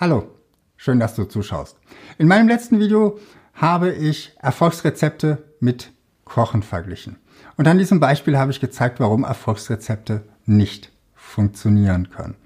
Hallo, 0.00 0.28
schön, 0.76 1.00
dass 1.00 1.16
du 1.16 1.24
zuschaust. 1.24 1.76
In 2.18 2.28
meinem 2.28 2.46
letzten 2.46 2.78
Video 2.78 3.18
habe 3.52 3.90
ich 3.90 4.32
Erfolgsrezepte 4.40 5.42
mit 5.58 5.90
Kochen 6.24 6.62
verglichen. 6.62 7.16
Und 7.56 7.66
an 7.66 7.78
diesem 7.78 7.98
Beispiel 7.98 8.38
habe 8.38 8.52
ich 8.52 8.60
gezeigt, 8.60 9.00
warum 9.00 9.24
Erfolgsrezepte 9.24 10.22
nicht 10.46 10.92
funktionieren 11.16 12.10
können. 12.10 12.36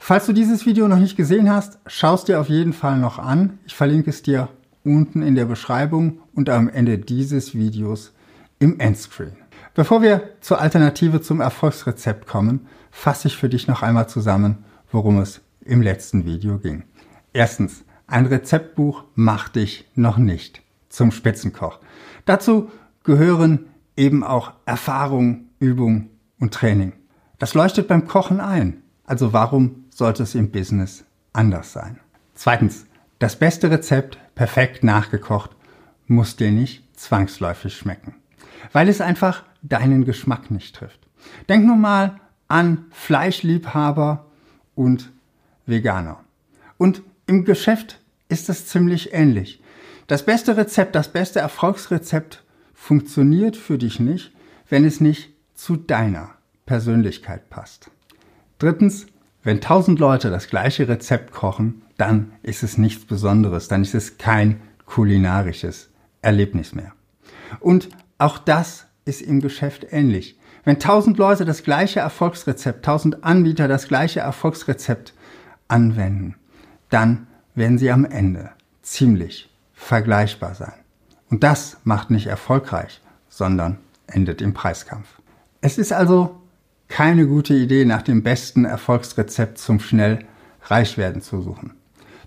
Falls 0.00 0.26
du 0.26 0.32
dieses 0.32 0.66
Video 0.66 0.88
noch 0.88 0.98
nicht 0.98 1.16
gesehen 1.16 1.48
hast, 1.48 1.78
schaust 1.86 2.26
dir 2.26 2.40
auf 2.40 2.48
jeden 2.48 2.72
Fall 2.72 2.98
noch 2.98 3.20
an. 3.20 3.60
Ich 3.64 3.76
verlinke 3.76 4.10
es 4.10 4.22
dir 4.22 4.48
unten 4.82 5.22
in 5.22 5.36
der 5.36 5.44
Beschreibung 5.44 6.18
und 6.34 6.50
am 6.50 6.68
Ende 6.68 6.98
dieses 6.98 7.54
Videos 7.54 8.12
im 8.58 8.80
Endscreen. 8.80 9.36
Bevor 9.74 10.02
wir 10.02 10.30
zur 10.40 10.60
Alternative 10.60 11.20
zum 11.20 11.40
Erfolgsrezept 11.40 12.26
kommen, 12.26 12.66
fasse 12.90 13.28
ich 13.28 13.36
für 13.36 13.48
dich 13.48 13.68
noch 13.68 13.82
einmal 13.82 14.08
zusammen, 14.08 14.64
worum 14.90 15.20
es 15.20 15.42
im 15.64 15.82
letzten 15.82 16.24
Video 16.24 16.58
ging. 16.58 16.84
Erstens, 17.32 17.84
ein 18.06 18.26
Rezeptbuch 18.26 19.04
macht 19.14 19.56
dich 19.56 19.90
noch 19.94 20.18
nicht 20.18 20.62
zum 20.88 21.10
Spitzenkoch. 21.10 21.80
Dazu 22.24 22.70
gehören 23.04 23.66
eben 23.96 24.22
auch 24.24 24.52
Erfahrung, 24.66 25.46
Übung 25.58 26.10
und 26.38 26.54
Training. 26.54 26.92
Das 27.38 27.54
leuchtet 27.54 27.88
beim 27.88 28.06
Kochen 28.06 28.40
ein. 28.40 28.82
Also 29.04 29.32
warum 29.32 29.84
sollte 29.90 30.22
es 30.22 30.34
im 30.34 30.50
Business 30.50 31.04
anders 31.32 31.72
sein? 31.72 31.98
Zweitens, 32.34 32.86
das 33.18 33.36
beste 33.36 33.70
Rezept, 33.70 34.18
perfekt 34.34 34.84
nachgekocht, 34.84 35.50
muss 36.06 36.36
dir 36.36 36.50
nicht 36.50 36.84
zwangsläufig 36.98 37.76
schmecken, 37.76 38.14
weil 38.72 38.88
es 38.88 39.00
einfach 39.00 39.44
deinen 39.62 40.04
Geschmack 40.04 40.50
nicht 40.50 40.74
trifft. 40.74 41.00
Denk 41.48 41.64
nun 41.64 41.80
mal 41.80 42.20
an 42.48 42.86
Fleischliebhaber 42.90 44.26
und 44.74 45.12
Veganer. 45.66 46.20
Und 46.78 47.02
im 47.26 47.44
Geschäft 47.44 48.00
ist 48.28 48.48
es 48.48 48.66
ziemlich 48.66 49.12
ähnlich. 49.12 49.62
Das 50.06 50.24
beste 50.24 50.56
Rezept, 50.56 50.94
das 50.94 51.12
beste 51.12 51.40
Erfolgsrezept 51.40 52.42
funktioniert 52.74 53.56
für 53.56 53.78
dich 53.78 54.00
nicht, 54.00 54.32
wenn 54.68 54.84
es 54.84 55.00
nicht 55.00 55.32
zu 55.54 55.76
deiner 55.76 56.30
Persönlichkeit 56.66 57.50
passt. 57.50 57.90
Drittens, 58.58 59.06
wenn 59.42 59.60
tausend 59.60 59.98
Leute 59.98 60.30
das 60.30 60.48
gleiche 60.48 60.88
Rezept 60.88 61.32
kochen, 61.32 61.82
dann 61.96 62.32
ist 62.42 62.62
es 62.62 62.78
nichts 62.78 63.04
Besonderes, 63.04 63.68
dann 63.68 63.82
ist 63.82 63.94
es 63.94 64.18
kein 64.18 64.60
kulinarisches 64.86 65.90
Erlebnis 66.20 66.74
mehr. 66.74 66.92
Und 67.60 67.88
auch 68.18 68.38
das 68.38 68.86
ist 69.04 69.22
im 69.22 69.40
Geschäft 69.40 69.86
ähnlich. 69.90 70.38
Wenn 70.64 70.78
tausend 70.78 71.18
Leute 71.18 71.44
das 71.44 71.64
gleiche 71.64 72.00
Erfolgsrezept, 72.00 72.84
tausend 72.84 73.24
Anbieter 73.24 73.66
das 73.66 73.88
gleiche 73.88 74.20
Erfolgsrezept 74.20 75.12
anwenden, 75.72 76.36
dann 76.90 77.26
werden 77.54 77.78
sie 77.78 77.90
am 77.90 78.04
Ende 78.04 78.50
ziemlich 78.82 79.50
vergleichbar 79.72 80.54
sein. 80.54 80.74
Und 81.30 81.42
das 81.42 81.78
macht 81.84 82.10
nicht 82.10 82.26
erfolgreich, 82.26 83.00
sondern 83.28 83.78
endet 84.06 84.42
im 84.42 84.54
Preiskampf. 84.54 85.20
Es 85.60 85.78
ist 85.78 85.92
also 85.92 86.40
keine 86.88 87.26
gute 87.26 87.54
Idee, 87.54 87.86
nach 87.86 88.02
dem 88.02 88.22
besten 88.22 88.66
Erfolgsrezept 88.66 89.56
zum 89.58 89.80
schnell 89.80 90.26
Reichwerden 90.64 91.22
zu 91.22 91.40
suchen. 91.40 91.72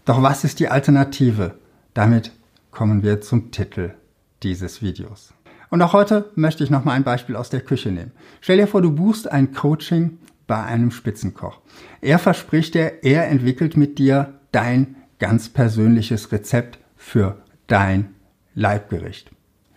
Doch 0.05 0.23
was 0.23 0.43
ist 0.43 0.59
die 0.59 0.69
Alternative? 0.69 1.59
Damit 1.93 2.31
kommen 2.71 3.03
wir 3.03 3.21
zum 3.21 3.51
Titel 3.51 3.93
dieses 4.41 4.81
Videos. 4.81 5.33
Und 5.69 5.81
auch 5.81 5.93
heute 5.93 6.31
möchte 6.35 6.63
ich 6.63 6.69
noch 6.69 6.83
mal 6.83 6.93
ein 6.93 7.03
Beispiel 7.03 7.35
aus 7.35 7.49
der 7.49 7.61
Küche 7.61 7.91
nehmen. 7.91 8.11
Stell 8.41 8.57
dir 8.57 8.67
vor, 8.67 8.81
du 8.81 8.91
buchst 8.91 9.31
ein 9.31 9.53
Coaching 9.53 10.17
bei 10.47 10.63
einem 10.63 10.91
Spitzenkoch. 10.91 11.61
Er 12.01 12.19
verspricht 12.19 12.75
dir, 12.75 13.03
er 13.03 13.27
entwickelt 13.27 13.77
mit 13.77 13.97
dir 13.99 14.39
dein 14.51 14.95
ganz 15.19 15.49
persönliches 15.49 16.31
Rezept 16.31 16.79
für 16.95 17.37
dein 17.67 18.15
Leibgericht. 18.53 19.31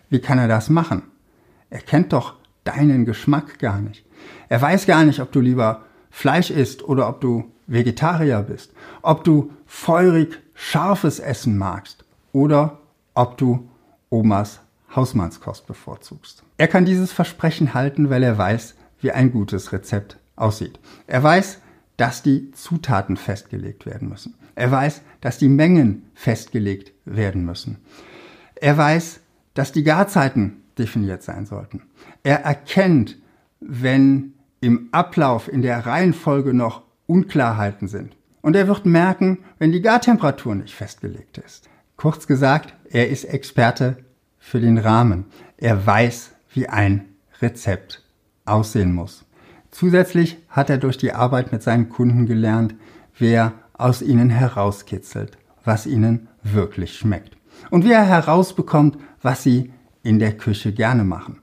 Wie 0.09 0.19
kann 0.19 0.39
er 0.39 0.47
das 0.47 0.69
machen? 0.69 1.03
Er 1.69 1.81
kennt 1.81 2.13
doch 2.13 2.35
deinen 2.63 3.05
Geschmack 3.05 3.59
gar 3.59 3.79
nicht. 3.79 4.05
Er 4.47 4.61
weiß 4.61 4.85
gar 4.85 5.03
nicht, 5.03 5.19
ob 5.19 5.31
du 5.31 5.39
lieber 5.39 5.85
Fleisch 6.09 6.49
isst 6.49 6.83
oder 6.83 7.07
ob 7.07 7.21
du 7.21 7.51
Vegetarier 7.67 8.41
bist, 8.41 8.73
ob 9.01 9.23
du 9.23 9.51
feurig 9.65 10.39
scharfes 10.55 11.19
Essen 11.19 11.57
magst 11.57 12.03
oder 12.33 12.79
ob 13.13 13.37
du 13.37 13.69
Omas 14.09 14.59
Hausmannskost 14.95 15.67
bevorzugst. 15.67 16.43
Er 16.57 16.67
kann 16.67 16.85
dieses 16.85 17.11
Versprechen 17.11 17.73
halten, 17.73 18.09
weil 18.09 18.23
er 18.23 18.37
weiß, 18.37 18.75
wie 19.01 19.11
ein 19.11 19.31
gutes 19.31 19.71
Rezept 19.71 20.17
aussieht. 20.39 20.79
Er 21.07 21.23
weiß, 21.23 21.59
dass 21.97 22.23
die 22.23 22.51
Zutaten 22.51 23.17
festgelegt 23.17 23.85
werden 23.85 24.09
müssen. 24.09 24.35
Er 24.55 24.71
weiß, 24.71 25.01
dass 25.21 25.37
die 25.37 25.49
Mengen 25.49 26.09
festgelegt 26.13 26.93
werden 27.05 27.45
müssen. 27.45 27.77
Er 28.55 28.77
weiß, 28.77 29.19
dass 29.53 29.71
die 29.71 29.83
Garzeiten 29.83 30.63
definiert 30.77 31.23
sein 31.23 31.45
sollten. 31.45 31.83
Er 32.23 32.43
erkennt, 32.43 33.17
wenn 33.59 34.33
im 34.61 34.89
Ablauf, 34.91 35.51
in 35.51 35.61
der 35.61 35.85
Reihenfolge 35.85 36.53
noch 36.53 36.83
Unklarheiten 37.05 37.87
sind. 37.87 38.15
Und 38.41 38.55
er 38.55 38.67
wird 38.67 38.85
merken, 38.85 39.39
wenn 39.57 39.71
die 39.71 39.81
Gartemperatur 39.81 40.55
nicht 40.55 40.73
festgelegt 40.73 41.37
ist. 41.37 41.69
Kurz 41.97 42.27
gesagt, 42.27 42.73
er 42.89 43.09
ist 43.09 43.25
Experte 43.25 43.97
für 44.37 44.61
den 44.61 44.77
Rahmen. 44.77 45.25
Er 45.57 45.85
weiß, 45.85 46.31
wie 46.53 46.67
ein 46.69 47.05
Rezept 47.41 48.05
aussehen 48.45 48.93
muss. 48.93 49.25
Zusätzlich 49.71 50.37
hat 50.49 50.69
er 50.69 50.77
durch 50.77 50.97
die 50.97 51.13
Arbeit 51.13 51.51
mit 51.51 51.63
seinen 51.63 51.89
Kunden 51.89 52.25
gelernt, 52.25 52.75
wer 53.17 53.53
aus 53.73 54.01
ihnen 54.01 54.29
herauskitzelt, 54.29 55.37
was 55.63 55.85
ihnen 55.85 56.27
wirklich 56.43 56.97
schmeckt. 56.97 57.37
Und 57.69 57.85
wie 57.85 57.91
er 57.91 58.05
herausbekommt, 58.05 58.97
was 59.21 59.43
sie 59.43 59.71
in 60.03 60.19
der 60.19 60.37
Küche 60.37 60.73
gerne 60.73 61.03
machen. 61.03 61.39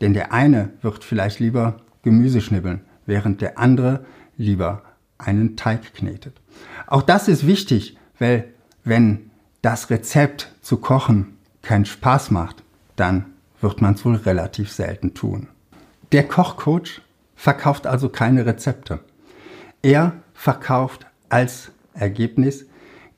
Denn 0.00 0.14
der 0.14 0.32
eine 0.32 0.70
wird 0.82 1.04
vielleicht 1.04 1.40
lieber 1.40 1.78
Gemüse 2.02 2.40
schnibbeln, 2.40 2.82
während 3.04 3.40
der 3.40 3.58
andere 3.58 4.04
lieber 4.36 4.82
einen 5.18 5.56
Teig 5.56 5.94
knetet. 5.94 6.40
Auch 6.86 7.02
das 7.02 7.28
ist 7.28 7.46
wichtig, 7.46 7.96
weil 8.18 8.52
wenn 8.84 9.30
das 9.62 9.90
Rezept 9.90 10.52
zu 10.60 10.76
kochen 10.76 11.36
keinen 11.62 11.84
Spaß 11.86 12.30
macht, 12.30 12.62
dann 12.94 13.26
wird 13.60 13.80
man 13.80 13.94
es 13.94 14.04
wohl 14.04 14.16
relativ 14.16 14.70
selten 14.70 15.14
tun. 15.14 15.48
Der 16.12 16.28
Kochcoach 16.28 17.00
verkauft 17.36 17.86
also 17.86 18.08
keine 18.08 18.46
Rezepte. 18.46 19.00
Er 19.82 20.14
verkauft 20.34 21.06
als 21.28 21.70
Ergebnis 21.94 22.66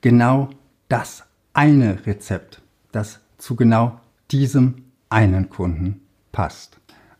genau 0.01 0.49
das 0.87 1.23
eine 1.53 2.05
Rezept, 2.05 2.61
das 2.91 3.19
zu 3.37 3.55
genau 3.55 3.99
diesem 4.31 4.85
einen 5.09 5.49
Kunden 5.49 6.01
passt. 6.31 6.79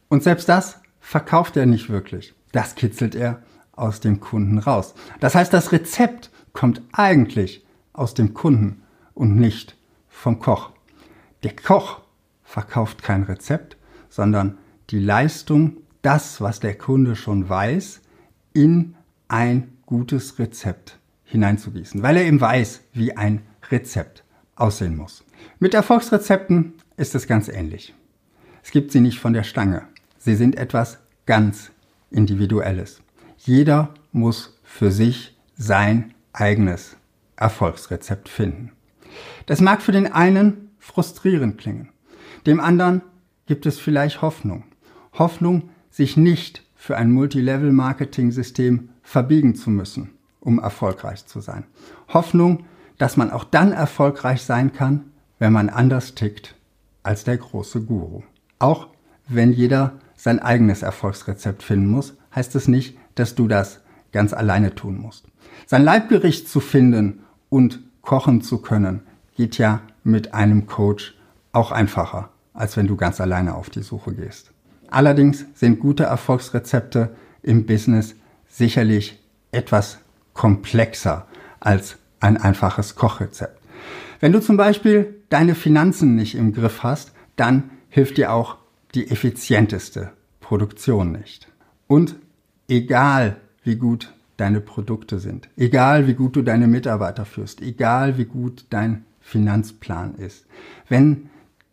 Und 0.09 0.23
selbst 0.23 0.47
das 0.49 0.79
verkauft 0.99 1.57
er 1.57 1.65
nicht 1.65 1.89
wirklich. 1.89 2.35
Das 2.51 2.75
kitzelt 2.75 3.15
er 3.15 3.41
aus 3.71 3.99
dem 3.99 4.19
Kunden 4.19 4.59
raus. 4.59 4.93
Das 5.19 5.35
heißt, 5.35 5.53
das 5.53 5.71
Rezept 5.71 6.29
kommt 6.53 6.81
eigentlich 6.91 7.65
aus 7.93 8.13
dem 8.13 8.33
Kunden 8.33 8.83
und 9.13 9.35
nicht 9.35 9.77
vom 10.07 10.39
Koch. 10.39 10.71
Der 11.43 11.55
Koch 11.55 12.01
verkauft 12.43 13.03
kein 13.03 13.23
Rezept, 13.23 13.77
sondern 14.09 14.57
die 14.89 14.99
Leistung, 14.99 15.77
das, 16.01 16.41
was 16.41 16.59
der 16.59 16.77
Kunde 16.77 17.15
schon 17.15 17.47
weiß, 17.47 18.01
in 18.53 18.95
ein 19.27 19.77
gutes 19.85 20.39
Rezept 20.39 20.99
hineinzugießen, 21.25 22.01
weil 22.01 22.17
er 22.17 22.25
eben 22.25 22.41
weiß, 22.41 22.81
wie 22.93 23.15
ein 23.15 23.41
Rezept 23.69 24.23
aussehen 24.55 24.95
muss. 24.95 25.23
Mit 25.59 25.73
Erfolgsrezepten 25.73 26.73
ist 26.97 27.15
es 27.15 27.27
ganz 27.27 27.47
ähnlich. 27.47 27.93
Es 28.63 28.71
gibt 28.71 28.91
sie 28.91 29.01
nicht 29.01 29.19
von 29.19 29.33
der 29.33 29.43
Stange. 29.43 29.83
Sie 30.17 30.35
sind 30.35 30.55
etwas 30.55 30.99
ganz 31.25 31.71
Individuelles. 32.11 33.01
Jeder 33.37 33.93
muss 34.11 34.59
für 34.63 34.91
sich 34.91 35.37
sein 35.55 36.13
eigenes 36.33 36.97
Erfolgsrezept 37.35 38.27
finden. 38.27 38.71
Das 39.45 39.61
mag 39.61 39.81
für 39.81 39.91
den 39.91 40.11
einen 40.11 40.71
frustrierend 40.79 41.57
klingen. 41.57 41.89
Dem 42.45 42.59
anderen 42.59 43.01
gibt 43.45 43.65
es 43.65 43.79
vielleicht 43.79 44.21
Hoffnung. 44.21 44.63
Hoffnung, 45.13 45.69
sich 45.89 46.17
nicht 46.17 46.63
für 46.75 46.97
ein 46.97 47.11
Multilevel-Marketing-System 47.11 48.89
verbiegen 49.03 49.55
zu 49.55 49.69
müssen, 49.69 50.11
um 50.39 50.59
erfolgreich 50.59 51.25
zu 51.25 51.41
sein. 51.41 51.65
Hoffnung, 52.07 52.65
dass 52.97 53.17
man 53.17 53.31
auch 53.31 53.43
dann 53.43 53.71
erfolgreich 53.71 54.43
sein 54.43 54.73
kann, 54.73 55.11
wenn 55.39 55.53
man 55.53 55.69
anders 55.69 56.15
tickt 56.15 56.55
als 57.03 57.23
der 57.23 57.37
große 57.37 57.81
Guru. 57.81 58.23
Auch 58.59 58.87
wenn 59.27 59.51
jeder 59.51 59.93
sein 60.15 60.39
eigenes 60.39 60.81
Erfolgsrezept 60.81 61.63
finden 61.63 61.87
muss, 61.87 62.15
heißt 62.35 62.55
es 62.55 62.67
nicht, 62.67 62.97
dass 63.15 63.35
du 63.35 63.47
das 63.47 63.81
ganz 64.11 64.33
alleine 64.33 64.75
tun 64.75 64.97
musst. 64.97 65.25
Sein 65.65 65.83
Leibgericht 65.83 66.47
zu 66.49 66.59
finden 66.59 67.19
und 67.49 67.79
kochen 68.01 68.41
zu 68.41 68.61
können, 68.61 69.01
geht 69.35 69.57
ja 69.57 69.81
mit 70.03 70.33
einem 70.33 70.67
Coach 70.67 71.17
auch 71.51 71.71
einfacher, 71.71 72.29
als 72.53 72.75
wenn 72.75 72.87
du 72.87 72.95
ganz 72.95 73.21
alleine 73.21 73.55
auf 73.55 73.69
die 73.69 73.81
Suche 73.81 74.13
gehst. 74.13 74.51
Allerdings 74.91 75.45
sind 75.53 75.79
gute 75.79 76.03
Erfolgsrezepte 76.03 77.15
im 77.43 77.65
Business 77.65 78.15
sicherlich 78.47 79.19
etwas 79.51 79.99
komplexer 80.33 81.27
als 81.59 81.97
ein 82.19 82.37
einfaches 82.37 82.95
Kochrezept. 82.95 83.59
Wenn 84.19 84.31
du 84.31 84.41
zum 84.41 84.57
Beispiel 84.57 85.15
deine 85.29 85.55
Finanzen 85.55 86.15
nicht 86.15 86.35
im 86.35 86.53
Griff 86.53 86.83
hast, 86.83 87.13
dann 87.35 87.69
hilft 87.89 88.17
dir 88.17 88.33
auch 88.33 88.57
die 88.95 89.09
effizienteste 89.09 90.11
Produktion 90.41 91.11
nicht. 91.11 91.47
Und 91.87 92.15
egal 92.67 93.37
wie 93.63 93.75
gut 93.75 94.13
deine 94.37 94.61
Produkte 94.61 95.19
sind, 95.19 95.49
egal 95.57 96.07
wie 96.07 96.13
gut 96.13 96.35
du 96.35 96.41
deine 96.41 96.67
Mitarbeiter 96.67 97.25
führst, 97.25 97.61
egal 97.61 98.17
wie 98.17 98.25
gut 98.25 98.65
dein 98.69 99.05
Finanzplan 99.21 100.15
ist, 100.15 100.45
wenn 100.87 101.29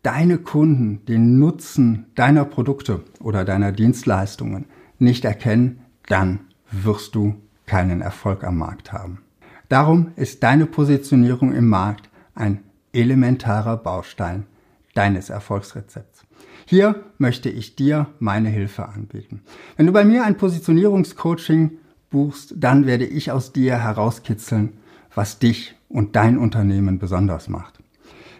deine 0.06 0.38
Kunden 0.38 1.04
den 1.06 1.40
Nutzen 1.40 2.06
deiner 2.14 2.44
Produkte 2.44 3.02
oder 3.18 3.44
deiner 3.44 3.72
Dienstleistungen 3.72 4.66
nicht 5.00 5.24
erkennen, 5.24 5.80
dann 6.06 6.38
wirst 6.70 7.16
du 7.16 7.34
keinen 7.66 8.02
Erfolg 8.02 8.44
am 8.44 8.56
Markt 8.56 8.92
haben. 8.92 9.22
Darum 9.68 10.12
ist 10.14 10.44
deine 10.44 10.66
Positionierung 10.66 11.52
im 11.52 11.68
Markt 11.68 12.08
ein 12.36 12.62
elementarer 12.92 13.76
Baustein 13.78 14.46
deines 14.94 15.28
Erfolgsrezepts. 15.28 16.22
Hier 16.66 17.02
möchte 17.18 17.48
ich 17.48 17.74
dir 17.74 18.06
meine 18.20 18.48
Hilfe 18.48 18.88
anbieten. 18.88 19.42
Wenn 19.76 19.86
du 19.86 19.92
bei 19.92 20.04
mir 20.04 20.22
ein 20.22 20.36
Positionierungscoaching 20.36 21.78
buchst, 22.10 22.54
dann 22.56 22.86
werde 22.86 23.06
ich 23.06 23.32
aus 23.32 23.52
dir 23.52 23.82
herauskitzeln, 23.82 24.74
was 25.12 25.40
dich 25.40 25.74
und 25.88 26.14
dein 26.14 26.38
Unternehmen 26.38 27.00
besonders 27.00 27.48
macht. 27.48 27.80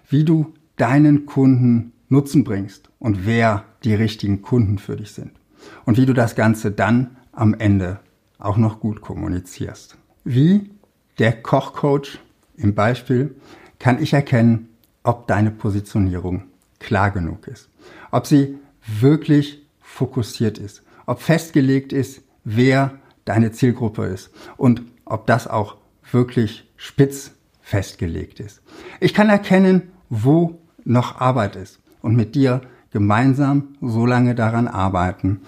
Wie 0.08 0.24
du 0.24 0.54
deinen 0.76 1.26
Kunden 1.26 1.92
Nutzen 2.08 2.44
bringst 2.44 2.90
und 2.98 3.26
wer 3.26 3.64
die 3.82 3.94
richtigen 3.94 4.42
Kunden 4.42 4.78
für 4.78 4.96
dich 4.96 5.12
sind. 5.12 5.32
Und 5.84 5.98
wie 5.98 6.06
du 6.06 6.12
das 6.12 6.36
Ganze 6.36 6.70
dann 6.70 7.16
am 7.32 7.54
Ende 7.54 8.00
auch 8.38 8.56
noch 8.56 8.80
gut 8.80 9.00
kommunizierst. 9.00 9.96
Wie 10.24 10.70
der 11.18 11.42
Kochcoach 11.42 12.18
im 12.56 12.74
Beispiel 12.74 13.34
kann 13.78 14.02
ich 14.02 14.12
erkennen, 14.12 14.68
ob 15.02 15.26
deine 15.26 15.50
Positionierung 15.50 16.44
klar 16.78 17.10
genug 17.10 17.46
ist, 17.46 17.68
ob 18.10 18.26
sie 18.26 18.58
wirklich 18.86 19.66
fokussiert 19.80 20.58
ist, 20.58 20.82
ob 21.06 21.20
festgelegt 21.20 21.92
ist, 21.92 22.22
wer 22.44 22.98
deine 23.24 23.52
Zielgruppe 23.52 24.04
ist 24.06 24.30
und 24.56 24.82
ob 25.04 25.26
das 25.26 25.46
auch 25.46 25.76
wirklich 26.10 26.70
spitz 26.76 27.32
festgelegt 27.60 28.40
ist. 28.40 28.62
Ich 29.00 29.14
kann 29.14 29.28
erkennen, 29.28 29.90
wo 30.08 30.60
noch 30.86 31.20
Arbeit 31.20 31.56
ist 31.56 31.80
und 32.00 32.16
mit 32.16 32.34
dir 32.34 32.62
gemeinsam 32.90 33.76
so 33.82 34.06
lange 34.06 34.34
daran 34.34 34.68
arbeiten, 34.68 35.40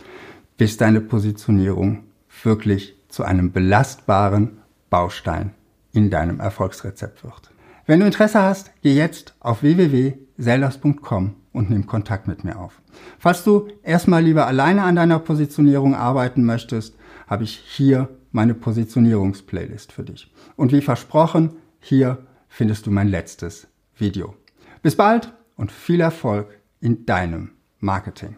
bis 0.58 0.76
deine 0.76 1.00
Positionierung 1.00 2.05
wirklich 2.43 2.96
zu 3.08 3.25
einem 3.25 3.52
belastbaren 3.52 4.58
Baustein 4.90 5.52
in 5.93 6.11
deinem 6.11 6.40
Erfolgsrezept 6.40 7.25
wird. 7.25 7.50
Wenn 7.87 8.00
du 8.00 8.06
Interesse 8.06 8.43
hast, 8.43 8.70
geh 8.82 8.94
jetzt 8.94 9.35
auf 9.40 9.62
www.sellers.com 9.62 11.35
und 11.52 11.70
nimm 11.70 11.87
Kontakt 11.87 12.29
mit 12.29 12.44
mir 12.44 12.58
auf. 12.58 12.82
Falls 13.19 13.44
du 13.44 13.69
erstmal 13.82 14.23
lieber 14.23 14.46
alleine 14.46 14.82
an 14.82 14.96
deiner 14.96 15.19
Positionierung 15.19 15.94
arbeiten 15.94 16.44
möchtest, 16.44 16.96
habe 17.26 17.44
ich 17.44 17.56
hier 17.56 18.08
meine 18.31 18.55
Positionierungsplaylist 18.55 19.93
für 19.93 20.02
dich. 20.02 20.31
Und 20.56 20.73
wie 20.73 20.82
versprochen, 20.82 21.56
hier 21.81 22.19
findest 22.49 22.87
du 22.87 22.91
mein 22.91 23.08
letztes 23.08 23.69
Video. 23.96 24.34
Bis 24.82 24.96
bald 24.96 25.32
und 25.56 25.72
viel 25.72 26.00
Erfolg 26.00 26.60
in 26.80 27.06
deinem 27.06 27.52
Marketing. 27.80 28.36